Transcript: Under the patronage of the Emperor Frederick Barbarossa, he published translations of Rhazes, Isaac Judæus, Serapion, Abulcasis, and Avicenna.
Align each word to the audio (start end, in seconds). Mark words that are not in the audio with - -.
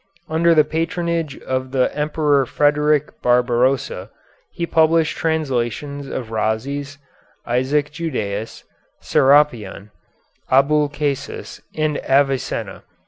Under 0.27 0.55
the 0.55 0.63
patronage 0.63 1.37
of 1.41 1.69
the 1.69 1.95
Emperor 1.95 2.47
Frederick 2.47 3.21
Barbarossa, 3.21 4.09
he 4.51 4.65
published 4.65 5.15
translations 5.15 6.07
of 6.07 6.31
Rhazes, 6.31 6.97
Isaac 7.45 7.91
Judæus, 7.91 8.63
Serapion, 8.99 9.91
Abulcasis, 10.51 11.61
and 11.75 11.99
Avicenna. 11.99 12.81